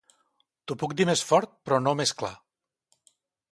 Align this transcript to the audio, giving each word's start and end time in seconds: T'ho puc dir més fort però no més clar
T'ho 0.71 0.77
puc 0.83 0.95
dir 1.01 1.07
més 1.09 1.21
fort 1.33 1.53
però 1.69 1.79
no 1.83 1.95
més 2.01 2.17
clar 2.23 2.35